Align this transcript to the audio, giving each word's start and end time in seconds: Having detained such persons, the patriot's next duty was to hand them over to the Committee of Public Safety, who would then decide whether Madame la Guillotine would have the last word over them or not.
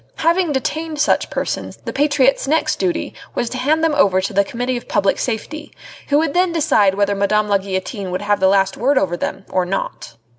Having 0.15 0.53
detained 0.53 0.99
such 0.99 1.29
persons, 1.29 1.77
the 1.85 1.93
patriot's 1.93 2.47
next 2.47 2.77
duty 2.77 3.13
was 3.35 3.51
to 3.51 3.59
hand 3.59 3.83
them 3.83 3.93
over 3.93 4.19
to 4.19 4.33
the 4.33 4.43
Committee 4.43 4.75
of 4.75 4.87
Public 4.87 5.19
Safety, 5.19 5.71
who 6.07 6.17
would 6.17 6.33
then 6.33 6.51
decide 6.51 6.95
whether 6.95 7.13
Madame 7.13 7.47
la 7.47 7.59
Guillotine 7.59 8.09
would 8.09 8.23
have 8.23 8.39
the 8.39 8.47
last 8.47 8.75
word 8.77 8.97
over 8.97 9.15
them 9.15 9.45
or 9.51 9.63
not. 9.63 10.15